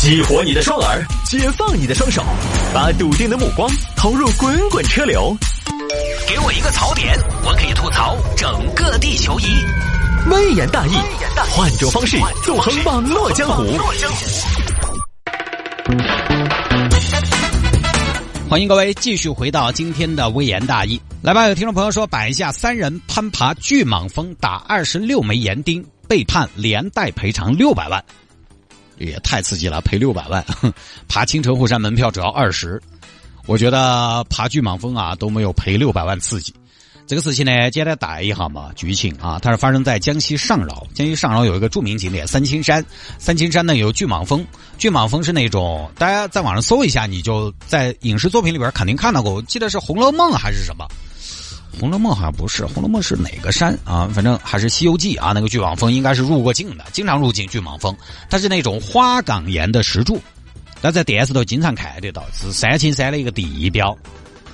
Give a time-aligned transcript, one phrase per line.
[0.00, 2.24] 激活你的双耳，解放你的双手，
[2.72, 5.36] 把笃定的目光投入滚滚车流。
[6.26, 9.44] 给我一个槽点，我可以吐槽整个地球仪。
[10.30, 10.92] 微言大义，
[11.50, 13.78] 换种方式纵横网络江湖。
[18.48, 20.98] 欢迎各位继续回到今天的微言大义。
[21.20, 28.02] 来吧，有听众朋友说，摆下三人攀爬巨蟒峰，打二十六枚岩钉，被判连带赔偿六百万。
[29.00, 30.44] 也太刺激了，赔六百万！
[31.08, 32.80] 爬青城后山门票只要二十，
[33.46, 36.54] 我觉得爬巨蟒峰啊都没有赔六百万刺激。
[37.06, 40.86] 这个事情呢，简单打一下嘛，剧情啊，它是发生在江西上饶。
[40.94, 42.84] 江西上饶有一个著名景点三清山，
[43.18, 44.46] 三清山呢有巨蟒峰，
[44.78, 50.86] 巨蟒峰是那种大家在网上搜一下，你就在影视作品里边肯定看到过，我记得是《红楼梦》还是什么。
[51.80, 54.06] 《红楼梦》好像不是，《红楼梦》是哪个山啊？
[54.12, 55.32] 反正还是《西游记》啊。
[55.34, 57.96] 那个巨蟒峰应该是入过境的，经常入境巨蟒峰。
[58.28, 60.20] 它是那种花岗岩的石柱，
[60.82, 63.96] 但在电视头经常看得到，是三清山的一个地标，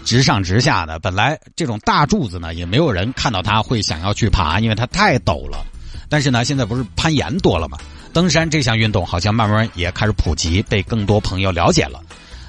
[0.04, 1.00] 直上直下的。
[1.00, 5.66] 本来这种大柱子呢，也没有人看到它会想要去爬，因为它太陡了。
[6.08, 7.76] 但是呢，现在不是攀岩多了嘛？
[8.12, 12.00] 登山这项运动好像慢慢也开始普及，被更多朋友了解了。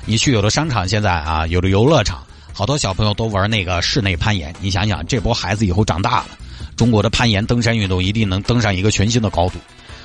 [0.06, 2.23] 你去有的商场现在啊，有的游乐场。
[2.58, 6.30] 好多小朋友都玩那个室内攀岩，你想想，这波孩子以后长大了，
[6.76, 9.60] 中国的攀岩登山运动一定能登上一个全新的高度。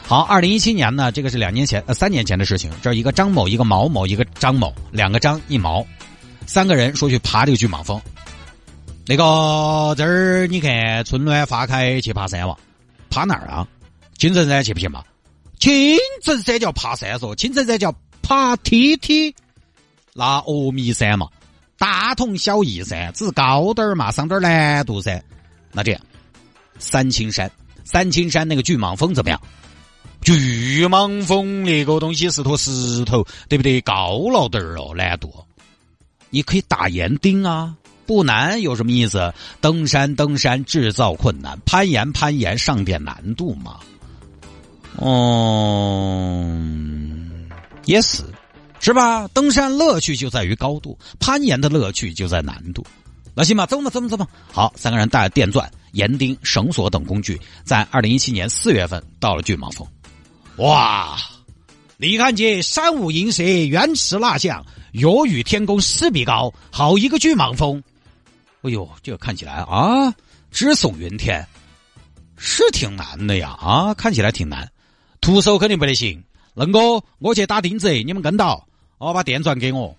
[0.06, 5.82] 好，二零一七年呢，这个是两年前呃三年前的事情，这一个张某，一个毛某，一个张某，两个张一毛，
[6.44, 7.98] 三个人说去爬这个巨蟒峰。
[9.06, 12.54] 那个这儿你看春暖花开去爬山哇？
[13.08, 13.66] 爬哪儿啊？
[14.18, 15.02] 青城山去不去嘛？
[15.58, 19.34] 青城山叫爬山嗦，青城山叫爬梯梯，
[20.12, 21.26] 那峨眉山嘛。
[21.78, 25.22] 大同小异噻，只是高点儿嘛，上点儿难度噻。
[25.72, 26.00] 那这样，
[26.78, 27.50] 三清山，
[27.84, 29.40] 三清山那个巨蟒峰怎么样？
[30.20, 33.80] 巨蟒峰那个东西是坨石头，对不对？
[33.80, 35.32] 高了点儿哦，难度。
[36.30, 37.74] 你可以打岩钉啊，
[38.06, 39.34] 不难，有什么意思？
[39.60, 43.80] 登山登山制造困难，攀岩攀岩上点难度嘛。
[44.96, 46.56] 哦，
[47.84, 48.22] 也是。
[48.82, 49.28] 是吧？
[49.28, 52.84] 登山乐趣就在于高度，攀岩的乐趣就在难度。
[53.32, 54.26] 那行吧，走吧，走吧，走吧。
[54.52, 59.86] 好，三个人带着电钻、岩钉、绳索等工具，在二零一七年四月份到了巨蟒峰。
[60.56, 61.16] 哇！
[61.96, 67.80] 你看见山舞银蛇，原驰蜡像，月与天公试比高，好一个巨蟒峰！
[68.62, 70.12] 哎呦，这个看起来啊，
[70.50, 71.46] 直耸云天，
[72.36, 74.68] 是挺难的呀啊，看起来挺难，
[75.20, 76.20] 徒手肯定不得行。
[76.56, 78.66] 恁哥，我去打钉子，你们跟到。
[79.02, 79.92] 哦，把电钻给我。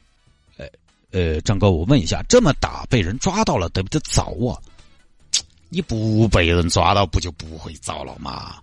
[0.55, 0.65] 呃
[1.11, 4.55] 呃，张哥，我问一下，这么打被人抓到了，得不得遭啊？
[5.67, 8.55] 你不被人抓到，不就不会遭了吗？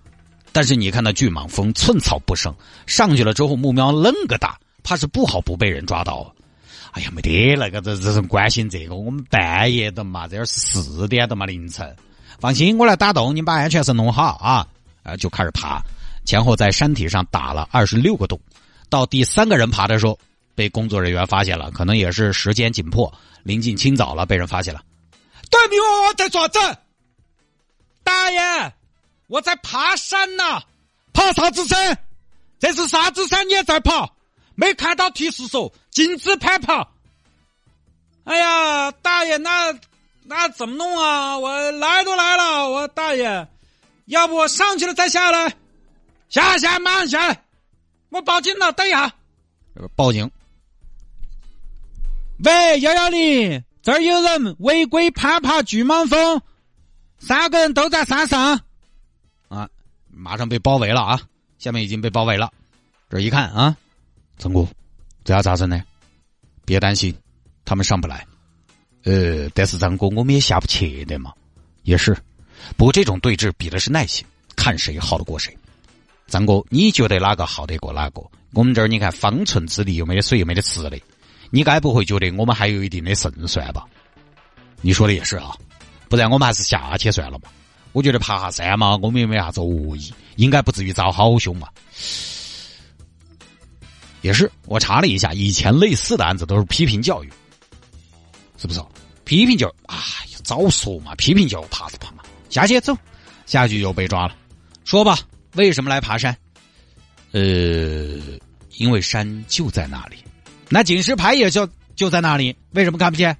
[0.50, 2.54] 但是你看那巨蟒峰，寸草不生，
[2.86, 6.34] 上去了之后目标恁个大，怕是不好不被人抓到。
[6.92, 11.94] 哎呀，没得那个这这是关心这个，我们半夜的嘛，这儿是四点的嘛凌晨。
[12.38, 14.66] 放心，我来打洞，你把安全绳弄好啊。
[15.02, 15.82] 啊，就开始爬，
[16.24, 18.40] 前后在山体上打了二十六个洞，
[18.88, 20.18] 到第三个人爬的时候。
[20.60, 23.10] 被工作人员发现了，可能也是时间紧迫，
[23.44, 24.82] 临近清早了，被人发现了。
[25.50, 26.58] 对面我在抓子，
[28.04, 28.38] 大爷，
[29.26, 30.60] 我在爬山呢，
[31.14, 31.96] 爬啥子山？
[32.58, 33.48] 这是啥子山？
[33.48, 34.06] 你也在爬？
[34.54, 36.86] 没看到提示说禁止攀爬。
[38.24, 39.74] 哎呀，大爷，那
[40.24, 41.38] 那怎么弄啊？
[41.38, 43.48] 我来都来了，我大爷，
[44.04, 45.56] 要不我上去了再下来？
[46.28, 47.44] 下下马上下来，
[48.10, 49.10] 我报警了，等一下，
[49.96, 50.30] 报警。
[52.42, 56.40] 喂，幺幺零，这儿有人违规攀爬巨蟒峰，
[57.18, 58.58] 三个人都在山上，
[59.48, 59.68] 啊，
[60.08, 61.20] 马上被包围了啊！
[61.58, 62.50] 下面已经被包围了，
[63.10, 63.76] 这一看啊，
[64.38, 64.66] 张哥，
[65.22, 65.82] 这要咋整呢？
[66.64, 67.14] 别担心，
[67.66, 68.26] 他们上不来。
[69.04, 71.34] 呃，但是张哥，我们也下不去的嘛。
[71.82, 72.16] 也是，
[72.76, 74.24] 不过这种对峙比的是耐心，
[74.56, 75.54] 看谁耗得过谁。
[76.26, 78.22] 张哥，你觉得哪个耗得过哪个？
[78.54, 80.98] 我们这儿你看，方寸之地又没得水，又没得吃的。
[81.50, 83.84] 你该不会觉得我们还有一定的胜算吧？
[84.80, 85.54] 你说的也是啊，
[86.08, 87.48] 不然我们还是下去算了嘛。
[87.92, 91.68] 我觉得爬下山嘛，我们也没啥子恶意，应该不至于遭好凶嘛。
[94.22, 97.30] 也是，我查了一下，以前类似的案子都是批评教育，
[98.56, 98.80] 是不是？
[99.24, 102.96] 批评教育，哎呀，早说嘛，批评教育爬是怕嘛，下去走，
[103.46, 104.36] 下去就被抓了。
[104.84, 105.18] 说吧，
[105.54, 106.36] 为什么来爬山？
[107.32, 107.40] 呃，
[108.76, 110.16] 因为山就在那里。
[110.70, 113.36] 那警示牌也就就在那里，为什么看不见？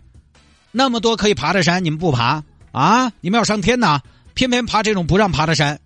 [0.73, 2.43] 那么多可以爬的山，你们不爬
[2.73, 3.11] 啊？
[3.21, 4.01] 你们要上天呐？
[4.35, 5.81] 偏偏爬这种不让爬的山。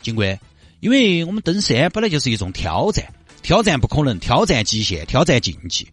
[0.00, 0.38] 警官，
[0.80, 3.04] 因为我们登山本来就是一种挑战，
[3.42, 5.88] 挑战不可能，挑战极限，挑战竞技。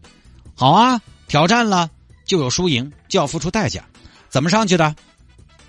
[0.54, 1.90] 好啊，挑战了
[2.24, 3.84] 就有输赢，就要付出代价。
[4.28, 4.94] 怎么上去的？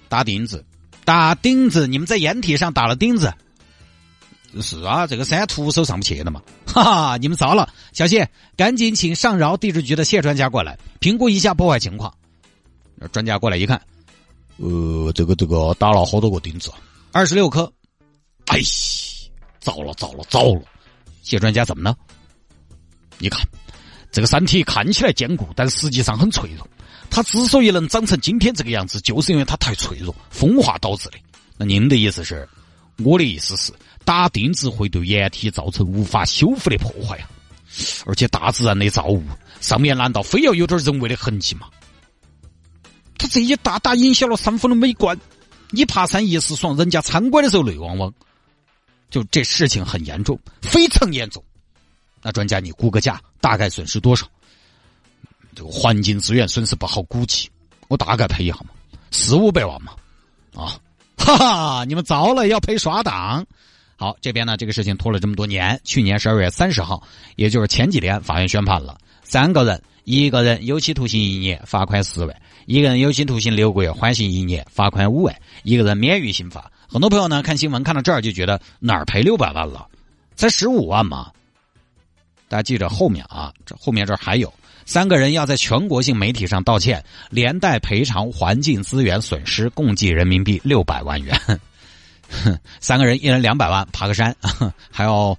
[0.08, 0.64] 打钉子，
[1.04, 1.88] 打钉子！
[1.88, 3.34] 你们在掩体上打了钉子。
[4.62, 6.42] 是啊，这个山徒手上不去的嘛。
[6.66, 7.72] 哈哈，你们糟了！
[7.94, 12.14] 小谢，赶紧请上饶地质局的谢专家过来评估一下破坏情况。
[13.12, 13.82] 专家过来一看，
[14.58, 16.72] 呃，这个这个打了好多个钉子，
[17.12, 17.72] 二十六颗。
[18.48, 18.60] 哎，
[19.60, 20.62] 糟了糟了糟了！
[21.22, 21.96] 谢专家怎么呢？
[23.20, 23.46] 你看，
[24.12, 26.68] 这个山体看起来坚固，但实际上很脆弱。
[27.10, 31.18] 它之所以能长成今天这个样子，就是因为它太脆弱，风化导致的。
[31.58, 32.48] 那您的意思是？
[33.04, 33.72] 我的意思是，
[34.04, 37.30] 打钉子会对岩体造成无法修复的破坏啊！
[38.06, 39.24] 而且大自然的造物
[39.62, 41.70] 上面难道非要有点人为的痕迹吗？
[43.18, 45.20] 他这也大大影响了山峰的美观。
[45.70, 48.14] 你爬山一时爽，人家参观的时候泪汪汪。
[49.10, 51.44] 就这事情很严重，非常严重。
[52.22, 54.28] 那专家，你估个价，大概损失多少？
[55.56, 57.50] 这个环境资源损失不好估计，
[57.88, 58.68] 我大概赔一下嘛，
[59.12, 59.94] 四五百万嘛，
[60.56, 60.80] 啊，
[61.28, 63.46] 哈哈，你们糟了，要赔耍档。
[63.98, 67.04] 好，这边呢，这个事情拖了这么多年，去年十二月三十号，
[67.36, 72.34] 也就是前几天，法院宣判了，三个人，一个人有期徒刑一年，罚款十万；
[72.66, 76.72] 一个人有期徒刑六个月，缓刑一年，罚款五万；一个人免于刑罚。
[76.88, 79.86] 很多朋友呢看新闻看到这儿就觉得哪儿赔六百万了，
[80.38, 81.30] 才十五万嘛。
[82.48, 84.54] 大家记着后面啊，这后面这还有
[84.88, 91.40] 三个人要在全国性媒体上道歉，连带赔偿环境资源损失共计人民币六百万元。
[92.80, 94.34] 三个人一人两百万，爬个山
[94.90, 95.38] 还要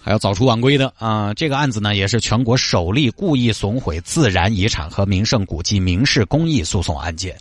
[0.00, 1.34] 还要早出晚归的啊！
[1.34, 7.36] 这个案子呢也是全国首例故意损毁自然遗产和名胜古迹民事公益诉讼案件。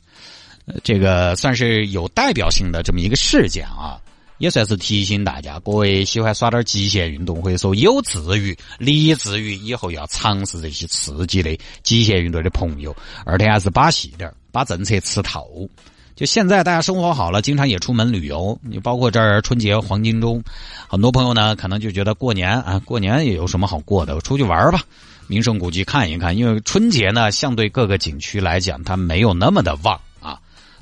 [0.84, 4.02] 这个算是有代表性的这么一个事件啊，
[4.40, 12.96] 也算是提醒大家，各位喜欢耍点极限运动或者说有志于立志于以后要尝试这些刺激的极限运动的朋友，
[13.26, 15.70] 二天还是把细点把政策吃透。
[16.16, 20.42] 就现在大家生活好了，经常也出门旅游，你包括这儿春节黄金周，
[20.88, 24.82] 很多朋友呢可能就觉得过年啊，过年也有什么好过的，我出去玩吧，
[25.28, 30.00] 名胜古迹看一看，因为春节呢相对各个景区来讲，它没有那么的旺。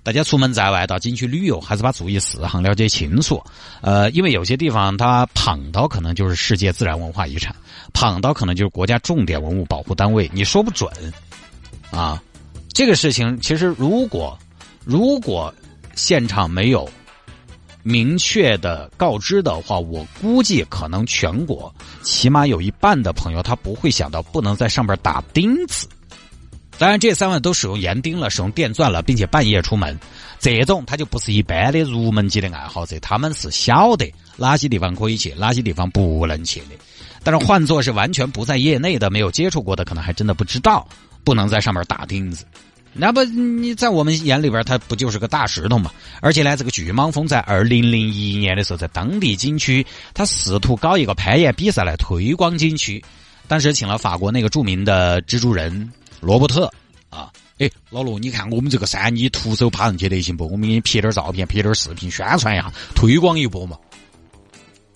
[0.08, 3.44] 大家出门在外到景区旅游，还是把注意事项了解清楚。
[3.82, 7.54] 呃，因为有些地方它碰到可能就是世界自然文化遗产，
[7.92, 10.90] 碰到可能就是国家重点文物保护单位，你说不准。
[11.92, 12.24] 啊，
[12.70, 14.40] 这个事情其实如果
[14.86, 15.54] 如果
[15.94, 16.90] 现场没有
[17.84, 21.70] 明确的告知的话，我估计可能全国
[22.02, 25.86] 起码有一半的朋友他不会想到不能在上边打钉子。
[26.80, 29.98] 当然，这三万都使用岩钉了，使用电钻了，并且半夜出门，
[30.40, 36.76] 这种他就不是一般的入门级的爱好者，他们是晓得哪些地方可以去，哪些地方不能去的。
[37.24, 40.88] 但是换做是完全不在业内的、没有接触过的，可能还真的不知道
[41.24, 42.46] 不能在上面打钉子。
[42.94, 45.92] 那不你在我们眼里边，它不就是个大石头嘛？
[46.22, 53.04] 而且呢，这个巨蟒峰在二零零一年的时候，在当地景区，他试图搞一个攀岩比赛来推广景区，
[53.48, 55.92] 当时请了法国那个著名的蜘蛛人。
[56.20, 56.72] 罗伯特，
[57.10, 60.46] 啊，哎，老罗，你看我们这个山，你徒手爬上去得行不？
[60.46, 63.78] 我们给你拍点照片，拍点视频，宣传一下，推广一波嘛。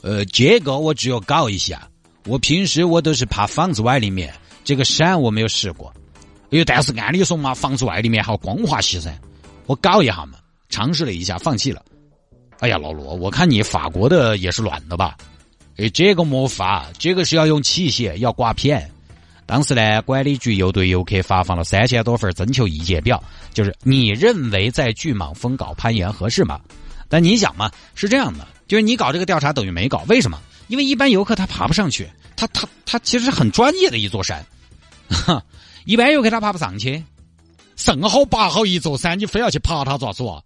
[0.02, 1.88] 呃，这个我只有搞一下。
[2.26, 5.92] 我平时我都是爬房子外里面，这个山我没有试过。
[6.52, 9.18] 哎，但是按理说嘛，房子外里面还要光滑些噻。
[9.66, 10.38] 我搞一下嘛，
[10.70, 11.84] 尝试了一下，放弃了。
[12.60, 15.18] 哎呀，老罗，我看你法国的也是乱的吧？
[15.78, 18.88] 哎，这个没法，这个是要用器械，要挂片。
[19.46, 23.22] 当时呢，管理局又对游客发放了三千多份征求意见表，
[23.54, 26.60] 就是你认为在巨蟒峰搞攀岩合适吗？
[27.10, 30.40] 但你想嘛，是这样的，就是你搞这个调查等于没搞，为什么？
[30.68, 34.46] 因为一般游客他爬不上去，他他他其实很专业的一座山，
[35.10, 35.44] 哈
[35.84, 37.04] 一般游客他爬不上去，
[37.76, 40.42] 正好拔好一座山，你非要去爬它咋做啊？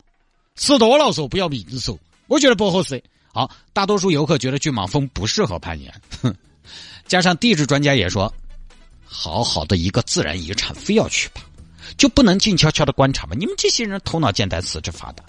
[0.55, 3.03] 吃多了说不要命受，我觉得不合适。
[3.31, 6.33] 好，大多数游客觉得巨蟒峰不适合攀岩，哼
[7.05, 8.33] 加上地质专家也说。
[9.17, 11.41] 好好的一个自然遗产，非要去吧，
[11.97, 13.35] 就不能静悄悄的观察吗？
[13.39, 15.23] 你们这些人头脑简单，四肢发达。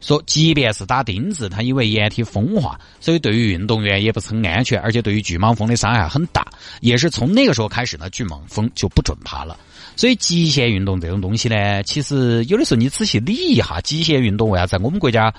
[0.00, 6.46] 说，即便是打钉子，它因为岩体风化，所以对于运动员也不是很安全，而且对于巨蟒蜂的伤害很大。
[6.80, 9.56] 也是从那个时候开始呢，巨蟒蜂就不准爬了。
[9.96, 15.32] 所以极限运动这种东西呢，其实有的时候你仔细理一下，极限运动为啥在我们国家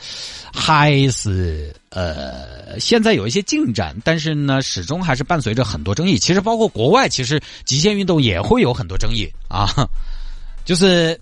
[0.54, 6.18] 还是呃现在有一些进展，但是呢，始终还是伴随着很多争议。
[6.18, 9.68] 其实包括国外，其实极限运动也会有很多争议啊。
[10.66, 11.20] 就是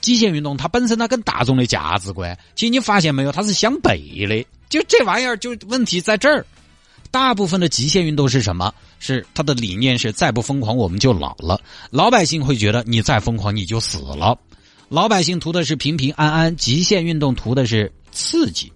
[0.00, 4.46] 极限运动它本身它跟大众的价值观，其实你发现没有，它是相悖的。
[4.68, 6.46] 就这玩意儿，就问题在这儿。
[7.10, 8.72] 大部分的极限运动是什么？
[9.00, 11.60] 是他的理念是再不疯狂我们就老了。
[11.90, 14.38] 老百姓会觉得你再疯狂你就死了。
[14.88, 18.72] 老百姓图的是平平安安，极限运动图的是刺激。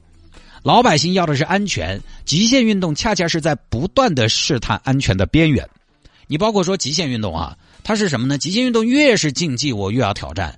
[0.62, 5.68] 老百姓要的是安全，极限运动恰恰是在不断的试探安全的边缘。
[6.26, 8.38] 你包括说极限运动啊，它是什么呢？
[8.38, 10.54] 极限运动越是竞技，我越要挑战；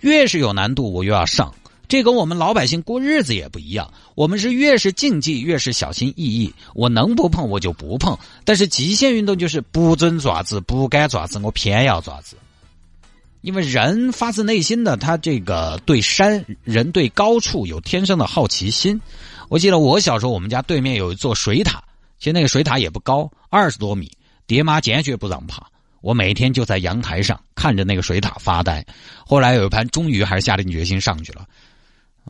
[0.00, 1.52] 越是有难度，我越要上。
[1.90, 8.16] 这跟我们老百姓过日子也不一样，我们是越是竞技越是小心翼翼，我能不碰我就不碰。
[8.44, 12.36] 但是极限运动就是不准爪子，不该爪子，我偏要爪子。
[13.40, 19.00] 因为人发自内心的，他这个对山人对高处有天生的好奇心。
[19.48, 21.82] 我记得我小时候，我们家对面有一座水塔，
[22.20, 24.08] 其实那个水塔也不高，二十多米，
[24.46, 25.66] 爹妈坚决不让爬。
[26.02, 28.86] 我每天就在阳台上看着那个水塔发呆。
[29.26, 31.44] 后来有一盘，终于还是下定决心上去了。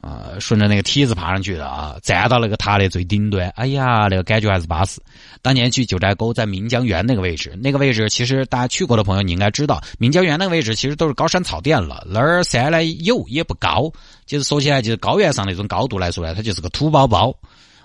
[0.01, 5.01] 啊，顺着那个梯子爬上去的啊，站到那个塔的最顶端，哎呀，那个感觉还是巴适。
[5.43, 13.93] 当年去九寨沟，在岷江源那个位置，那个位置其实大家去过的朋友你应该知道，岷江源那个位置其实都是高山草甸了，那儿山呢有也不高，
[14.25, 17.35] 就是说起来就是高原上那种高度来说呢，它就是个土包包。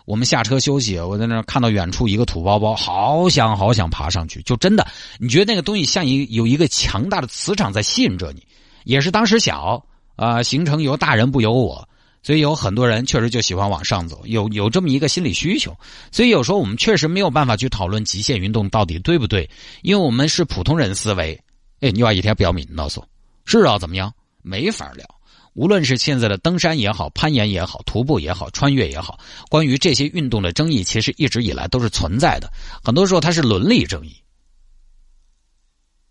[0.06, 4.86] 我们下车休息，我在那儿看到远处一个土包包，好想好想爬上去，就真的，
[5.20, 8.42] 你觉得那个东西像一有一个强大的磁场在吸引着你，
[8.84, 9.84] 也是当时小
[10.16, 11.86] 啊，行程由大人不由我。
[12.26, 15.78] 所以有很多人确实就喜欢往上走，有有这么一个心理需求。
[16.12, 19.48] 所以有时候我们确实没有办法去讨论极限运动到底对不对，
[19.84, 21.40] 因为我们是普通人思维。
[21.82, 23.08] 哎，你话一天不要命，老说
[23.46, 24.12] 是啊，怎么样？
[24.42, 25.06] 没法聊。
[25.54, 32.52] 无论是现在的登山也好，攀岩也好，徒步也好，穿越也好，关于这些运动的争议，其实一直以来都是存在的。
[32.84, 34.16] 很多时候它是伦理争议。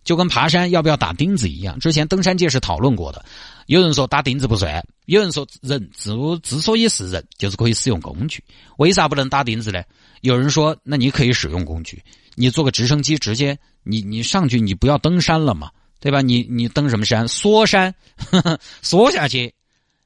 [0.05, 3.25] 就跟爬山要不要打钉子一样，之前登山界是讨论过的。
[3.67, 6.11] 有人说打钉子不算，有人说人之
[6.43, 8.43] 之所以是人，就是可以使用工具，
[8.79, 9.83] 为啥不能打钉子呢？
[10.21, 12.03] 有人说，那你可以使用工具，
[12.35, 16.21] 你坐个直升机直接，你你上去，你不要登山了嘛，对吧？
[16.21, 17.27] 你你登什么山？
[17.29, 17.95] 缩山，
[18.83, 19.53] 缩下去。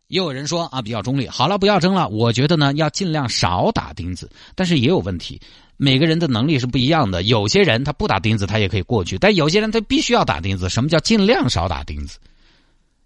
[0.08, 1.28] 也有人说啊，比较中立。
[1.28, 2.08] 好了，不要争了。
[2.08, 5.38] 我觉得呢，要尽量少打钉子，但是也有问题。
[5.76, 10.68] 每个人的能力是不一样的，有些人他不打钉子他也可以过去，但有些人他必须要打钉子。
[10.68, 12.18] 什么叫尽量少打钉子？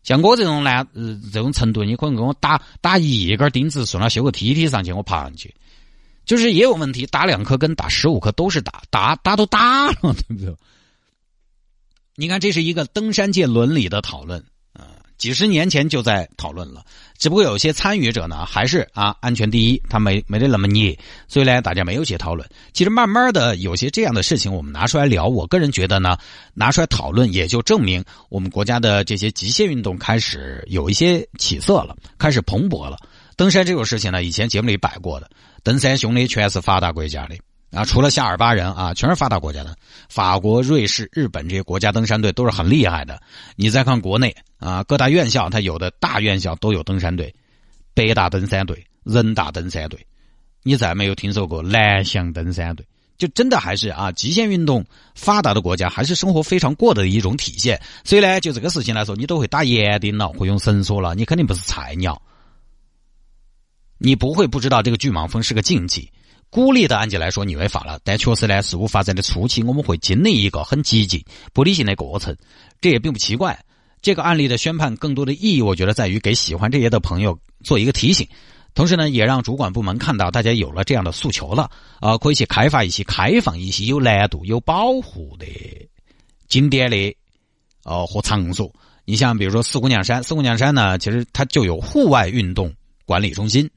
[0.03, 5.55] 像我这种呢，呃，这种程度，你可能给我打打一根钉子，顺了修个梯梯上去，我爬上去。
[6.25, 9.95] 就是也有问题，打两颗跟打十五颗都是打，打打都打了，
[10.29, 10.55] 对不对？
[12.15, 14.45] 你看，这是一个登山界伦理的讨论。
[15.23, 16.85] 几十年前就在讨论了，
[17.17, 20.99] 只不过有些参与者呢，还是啊安全第一，他没没得那么腻，
[21.29, 22.45] 所以呢，大家没有去讨论。
[22.73, 26.19] 其实慢慢的有些这样的事情，我们拿出来聊，我个人觉得呢，
[26.55, 32.97] 拿出来讨论，也就证明我们国家的这些极限运动开始有一些起色了，开始蓬勃了。
[33.37, 35.31] 登山这种事情呢，以前节目里摆过的，
[35.63, 37.37] 登山兄弟全是发达国家的。
[37.73, 39.75] 啊，除了夏尔巴人啊，全是发达国家的，
[40.11, 43.21] 法国、瑞士、日本这些国家登山队都是很厉害的。
[43.57, 47.35] 你再看国内啊，各大院校，它有的大院校都有登山队，
[47.95, 50.07] 北大登山队、人大登山队。
[50.63, 52.87] 你再没有听说过南翔登山队？
[53.17, 57.81] 就真的还是啊，极限运动发达的国家，还是生活非常过的一种体现。
[58.05, 62.21] 所以呢，就这个事情来说，你都会打岩钉了，会用绳索了，你肯定不是菜鸟，
[63.97, 66.11] 你不会不知道这个巨蟒峰是个禁忌。
[66.53, 67.99] 鼓励的案件来说，你违法了。
[68.05, 72.37] 但确实呢，事物发展的初期，我们会经历一个很激进、不理性的过程，
[72.79, 73.59] 这也并不奇怪。
[74.03, 78.29] 这个案例的宣判，更多的意义，我觉得在于给喜欢这些的朋友做一个提醒，
[78.75, 85.47] 同时呢，也让主管部门看到大家有了这样的诉求了啊，可以去开发一些、开放一些有难度、有保护的
[86.49, 87.17] 景点的
[87.85, 88.71] 哦和场所。
[89.07, 92.71] 你像比如说四姑娘山，四姑娘山呢，其实它就有户外运动
[93.07, 93.71] 管理中心。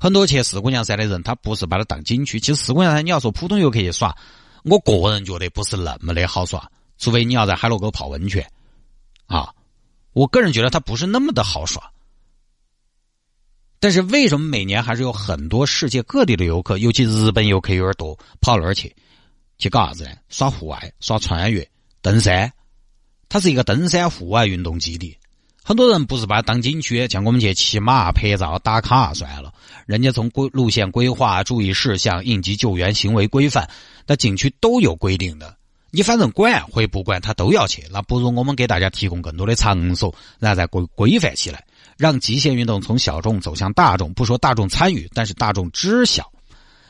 [0.00, 2.40] 很多去四姑娘山的人，他不是把它当景区。
[2.40, 4.16] 其实四姑娘山，你要说普通游客去耍，
[4.64, 8.50] 我个人觉得不是那么的好耍，除非你要在海螺沟泡温泉，
[9.26, 9.52] 啊，
[10.14, 11.92] 我个人觉得它不是那么的好耍。
[13.78, 18.96] 但是为什么每年还是有很多世界各地的游客，尤其日本游客有点多，跑那儿去
[19.58, 20.12] 去干啥子呢？
[20.30, 22.50] 耍户外、耍穿越、登山，
[23.28, 25.14] 它是一个登山户外运动基地。
[25.70, 29.54] 很多人不是把它当景区，像我们去骑马、拍照、打卡算了。
[29.86, 33.70] 人家从规路线规划、注意事项、应急救援行为规范，
[34.04, 35.56] 那景区都有规定的。
[35.92, 37.84] 你反正管或不管，他都要去。
[37.92, 41.64] 那不如我们给大家提供更多的场所，然后再规规范起来，
[41.96, 44.12] 让极限运动从小众走向大众。
[44.12, 46.32] 不说大众参与，但是大众知晓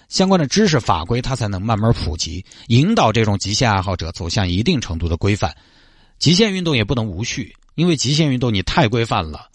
[0.08, 5.54] 相关的知识法规，它才能慢慢普及，引导这种极限爱好者走向一定程度的规范。
[6.18, 7.54] 极限运动也不能无序。
[7.80, 9.48] 因为极限运动你太规范了，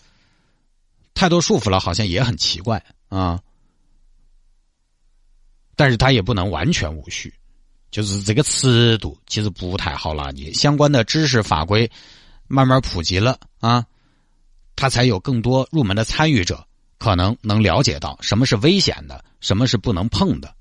[1.14, 3.40] 太多束缚了，好像也很奇怪啊。
[5.76, 7.32] 但是它也不能完全无序，
[7.92, 10.52] 就是这个尺度其实不太好拿捏。
[10.54, 11.92] 相关的知识法规
[12.48, 13.86] 慢慢普及了啊，
[14.76, 16.66] 它才有更多入门的参与者
[16.98, 20.52] 可能能了解到什么是危险的，什么是不能碰的。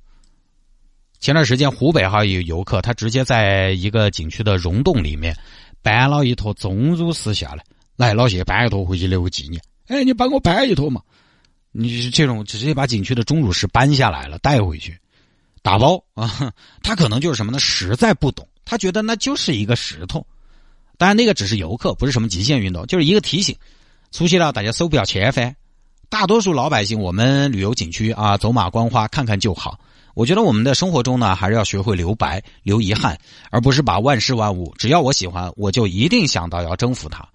[1.18, 5.35] 前段时间湖北哈有游客，他直接在一个景区的溶洞里面
[5.85, 7.62] 搬了一坨钟乳石下来，
[7.97, 9.62] 来老谢搬一坨回去留个纪念。
[9.87, 11.03] 哎，你帮我搬一坨嘛？
[11.73, 14.99] 你这种直接把景区的钟乳石搬下来了带回去，
[15.61, 16.50] 打包啊？
[16.83, 17.59] 他可能就是什么呢？
[17.59, 20.26] 实在不懂，他觉得那就是一个石头。
[20.97, 23.55] 当然，那个只是游客，不是什么极限运动，就是一个提醒。
[24.11, 25.55] 出去了，大家手不要牵翻。
[26.09, 29.79] 大多数老百姓，我们旅游景区啊，走马观花，看看就好。
[30.14, 33.18] 我觉得我们的生活中呢，还是要学会留白、留遗憾，
[33.50, 37.28] 而不是把万事万物，只要我喜欢，我就一定想到要征服它，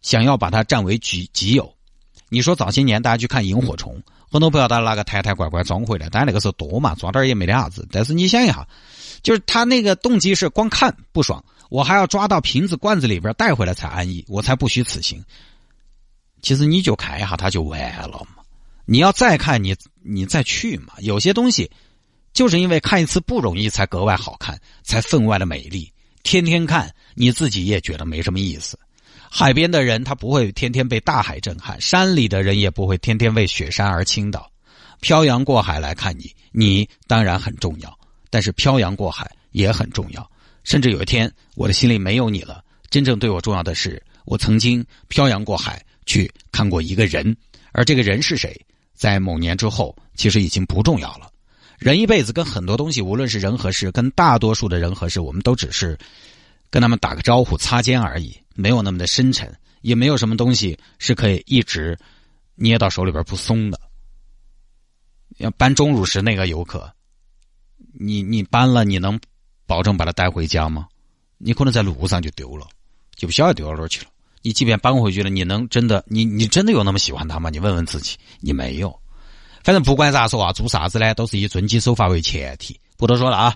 [0.00, 1.74] 想要把它占为己己有。
[2.28, 7.86] 你说早些年大家去看萤火虫，很多朋友他拿个台台拐拐装回来，当然那个时候多嘛，装点也没得啥子。
[7.90, 8.66] 但是你想一下，
[9.22, 15.20] 就是他那个动机是光看不爽，我还要抓到瓶子罐子里边带回来才安逸，我才不虚此行。
[16.42, 18.42] 其实你就看一下，他就完了嘛。
[18.84, 20.94] 你要再看，你你再去嘛。
[21.00, 21.68] 有些东西。
[22.34, 25.90] 就是因为看一次不容易，才格外好看，才分外的美丽。
[26.24, 28.78] 天天看，你自己也觉得没什么意思。
[29.30, 34.50] 海边的人他不会天天被大海震撼，山里的人也不会天天为雪山而倾倒。
[35.00, 37.98] 漂洋过海来看你，你当然很重要，
[38.30, 40.28] 但是漂洋过海也很重要。
[40.64, 47.36] 甚至有一天，我的心里没有你了，真正对我重要的是，我曾经漂洋过海去看过一个人，
[47.72, 48.58] 而这个人是谁，
[48.94, 51.30] 在某年之后，其实已经不重要了。
[51.78, 55.98] 人一辈子跟很多东西，无论是人和事，跟大多数的人和事，我们都只是
[56.70, 59.52] 跟他们打个招呼、擦肩而已，没有那么的深沉，
[59.82, 61.98] 也没有什么东西是可以一直
[62.54, 63.80] 捏到手里边不松的。
[65.38, 66.90] 要搬钟乳石那个游客，
[67.92, 69.18] 你你搬了，你能
[69.66, 70.86] 保证把他带回家吗？
[71.38, 72.66] 你可能在路上就丢了，
[73.16, 74.10] 就不晓得丢到哪儿去了。
[74.42, 77.50] 你即便搬回去了，你能真的你你真的有那么喜欢他吗？
[77.50, 78.96] 你问问自己，你没有。
[79.64, 82.78] 反正不管咋说啊，做啥子呢，都是以遵纪守法为前提。
[82.98, 83.52] 不多说了啊。